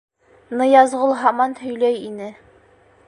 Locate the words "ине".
2.09-2.35